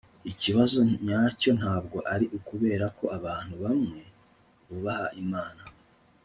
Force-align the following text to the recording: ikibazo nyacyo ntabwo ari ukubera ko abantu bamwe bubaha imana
ikibazo 0.31 0.77
nyacyo 1.05 1.51
ntabwo 1.59 1.97
ari 2.13 2.25
ukubera 2.37 2.85
ko 2.97 3.05
abantu 3.17 3.53
bamwe 3.63 4.01
bubaha 4.67 5.07
imana 5.23 5.63